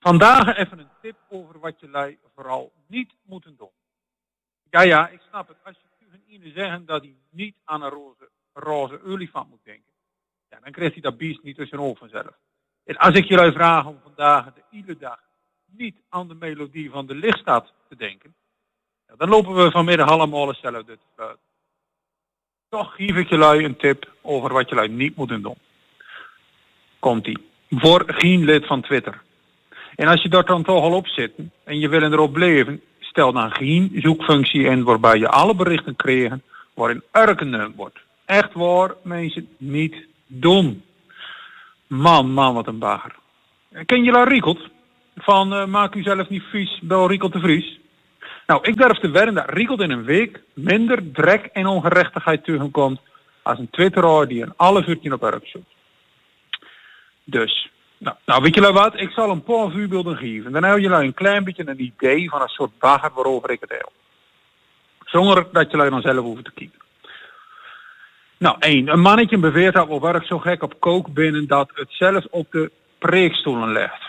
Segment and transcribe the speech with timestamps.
[0.00, 3.70] Vandaag even een tip over wat jullie vooral niet moeten doen.
[4.70, 5.56] Ja, ja, ik snap het.
[5.62, 9.92] Als je tegen iemand zeggen dat hij niet aan een roze, roze olifant moet denken,
[10.48, 12.36] ja, dan krijgt hij dat beest niet tussen zijn vanzelf.
[12.84, 15.20] En als ik jullie vraag om vandaag de iedere dag
[15.66, 18.34] niet aan de melodie van de lichtstad te denken,
[19.06, 21.44] ja, dan lopen we vanmiddag allemaal hetzelfde te fluiten.
[22.68, 25.58] Toch geef ik jullie een tip over wat jullie niet moeten doen.
[26.98, 27.48] Komt-ie.
[27.70, 29.22] Voor geen lid van Twitter.
[30.00, 31.32] En als je daar dan toch al op zit
[31.64, 36.36] en je wil erop blijven, stel dan geen zoekfunctie in waarbij je alle berichten krijgt
[36.74, 37.98] waarin erkend wordt.
[38.24, 39.94] Echt waar, mensen, niet
[40.26, 40.82] doen.
[41.86, 43.14] Man, man, wat een bagger.
[43.86, 44.68] Ken je daar Riekelt?
[45.16, 47.78] Van uh, maak u zelf niet vies, bel Riekelt de Vries.
[48.46, 53.00] Nou, ik durf te wedden dat Riekelt in een week minder drek en ongerechtigheid tegenkomt
[53.42, 55.74] als een twitteraar die een alle uurtje op erg zoekt.
[57.24, 59.00] Dus, nou, nou, weet je wat?
[59.00, 60.52] Ik zal een paar voorbeelden geven.
[60.52, 63.70] Dan hebben jullie een klein beetje een idee van een soort bagger waarover ik het
[63.70, 63.90] heb.
[65.04, 66.78] Zonder dat jullie dan zelf hoeven te kiezen.
[68.38, 68.88] Nou, één.
[68.88, 72.46] Een mannetje beweert dat op werk zo gek op kook binnen dat het zelfs op
[72.50, 74.02] de preekstoelen legt.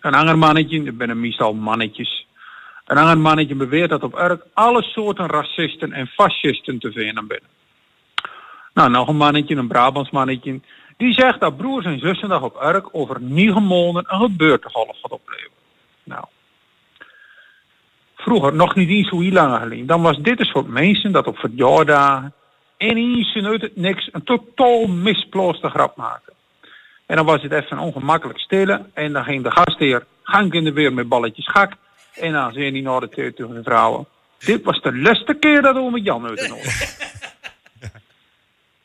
[0.00, 2.26] Een ander mannetje, er zijn meestal mannetjes.
[2.86, 7.48] Een ander mannetje beweert dat op werk alle soorten racisten en fascisten te vinden binnen.
[8.74, 10.60] Nou, nog een mannetje, een Brabants mannetje.
[10.96, 15.10] Die zegt dat broers en zussen dag op Urk over negen maanden een gebeurtegolf gaat
[15.10, 15.50] opleveren.
[16.04, 16.24] Nou.
[18.16, 21.26] Vroeger, nog niet eens zo heel lang geleden, dan was dit een soort mensen dat
[21.26, 22.32] op verjaardagen
[22.78, 26.32] ineens uit het niks een totaal misplooste grap maken.
[27.06, 30.72] En dan was het even ongemakkelijk stille en dan ging de gastheer gang in de
[30.72, 31.72] weer met balletjes gak.
[32.14, 34.06] En dan zei hij naar de tegen de vrouwen.
[34.38, 36.90] Dit was de laatste keer dat we met Jan uit de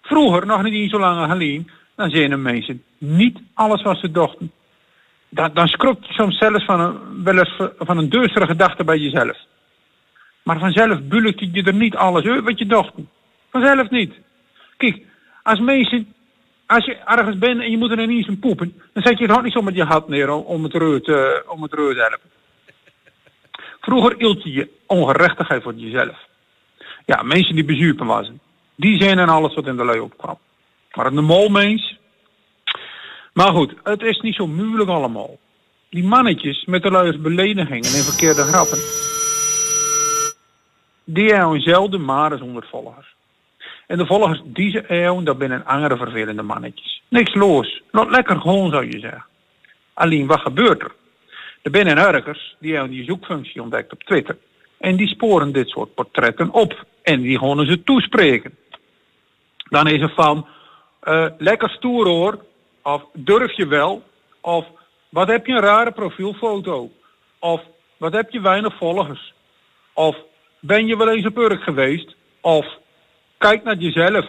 [0.01, 4.11] Vroeger, nog niet eens zo lang geleden, dan zijn er mensen niet alles wat ze
[4.11, 4.51] dachten.
[5.29, 9.37] Dan, dan je soms zelfs van een, wel eens van een duistere gedachte bij jezelf.
[10.43, 12.93] Maar vanzelf bulkte je er niet alles uit wat je dacht.
[13.51, 14.13] Vanzelf niet.
[14.77, 15.01] Kijk,
[15.43, 16.13] als mensen,
[16.65, 19.37] als je ergens bent en je moet er ineens een poepen, dan zet je het
[19.37, 22.01] ook niet zo met je hand neer om het reut, uh, om het reut te
[22.01, 22.29] helpen.
[23.81, 26.17] Vroeger hield je je ongerechtigheid voor jezelf.
[27.05, 28.39] Ja, mensen die bezuipen waren,
[28.75, 30.37] die zijn en alles wat in de lui opkwam.
[30.97, 31.97] Maar een normaal mens.
[33.33, 35.37] Maar goed, het is niet zo moeilijk allemaal.
[35.89, 38.77] Die mannetjes met de luiers beledigingen en verkeerde grappen.
[41.03, 43.15] Die hebben zelden maar zonder volgers.
[43.87, 47.01] En de volgers deze eeuw, dat zijn andere vervelende mannetjes.
[47.07, 47.81] Niks los.
[47.91, 49.25] Laat lekker gewoon zou je zeggen.
[49.93, 50.91] Alleen wat gebeurt er?
[51.61, 54.37] Er zijn ergers die hebben die zoekfunctie ontdekt op Twitter.
[54.79, 56.85] En die sporen dit soort portretten op.
[57.03, 58.57] En die gaan ze toespreken.
[59.69, 60.47] Dan is er van,
[61.07, 62.45] uh, lekker stoer hoor.
[62.83, 64.03] Of durf je wel.
[64.41, 64.65] Of
[65.09, 66.91] wat heb je een rare profielfoto.
[67.39, 67.61] Of
[67.97, 69.33] wat heb je weinig volgers.
[69.93, 70.15] Of
[70.59, 72.15] ben je wel eens op Urk geweest.
[72.41, 72.65] Of
[73.37, 74.25] kijk naar jezelf.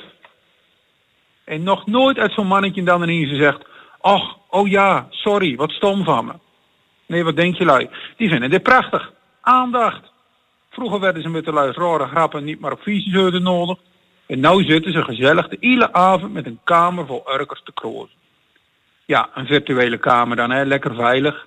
[1.45, 3.67] En nog nooit uit zo'n mannetje dan ineens zegt.
[4.01, 6.33] Ach, oh ja, sorry, wat stom van me.
[7.07, 7.89] Nee, wat denk je lui?
[8.17, 9.13] Die vinden dit prachtig.
[9.41, 10.13] Aandacht.
[10.71, 13.79] Vroeger werden ze met de lui rare grappen niet maar op visiezeuden nodig.
[14.29, 18.17] En nu zitten ze gezellig de hele avond met een kamer vol urkers te krozen.
[19.05, 21.47] Ja, een virtuele kamer dan, hè, lekker veilig.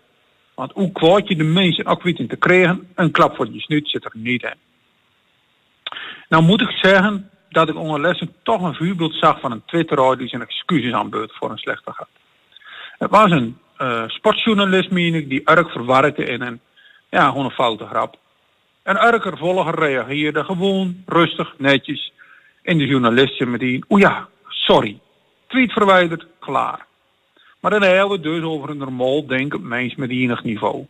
[0.56, 3.90] Want hoe kwaad je de mensen ook weten te krijgen, een klap voor je snuit
[3.90, 4.53] zit er niet in.
[6.30, 10.28] Nou moet ik zeggen dat ik onderlessen toch een voorbeeld zag van een twitteraar die
[10.28, 12.08] zijn excuses aanbeurt voor een slechte gat.
[12.98, 16.59] Het was een uh, sportjournalist, meen ik, die Urk verwarkte in een,
[17.09, 18.18] ja, gewoon een foute grap.
[18.84, 22.10] Een Urker volger reageerde gewoon, rustig, netjes.
[22.61, 24.99] En de journalist meteen, o ja, sorry.
[25.47, 26.85] Tweet verwijderd, klaar.
[27.59, 30.85] Maar dan hebben we dus over een normaal denkend mens met enig niveau.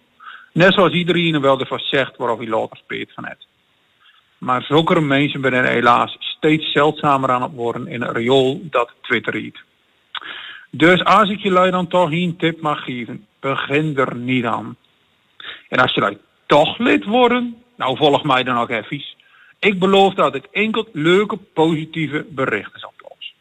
[0.53, 3.47] Net zoals iedereen wel ervan zegt waarof hij later speelt van het.
[4.37, 9.33] Maar zulke mensen zijn helaas steeds zeldzamer aan het worden in een riool dat Twitter
[9.33, 9.59] heet.
[10.69, 14.75] Dus als ik jullie dan toch een tip mag geven, begin er niet aan.
[15.69, 19.03] En als jullie toch lid worden, nou volg mij dan ook even.
[19.61, 22.93] Ik beloof dat ik enkel leuke, positieve berichten zal